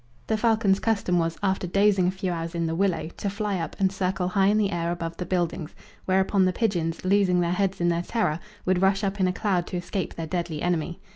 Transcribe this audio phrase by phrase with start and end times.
[0.25, 3.75] The falcon's custom was, after dozing a few hours in the willow, to fly up
[3.77, 7.79] and circle high in the air above the buildings, whereupon the pigeons, losing their heads
[7.79, 10.99] in their terror, would rush up in a cloud to escape their deadly enemy.